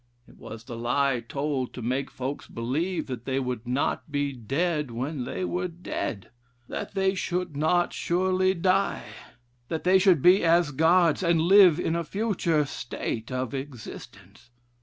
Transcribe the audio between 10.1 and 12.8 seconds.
be as gods, and live in a future